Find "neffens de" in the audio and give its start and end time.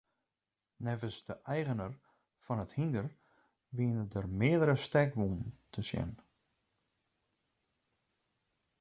0.85-1.35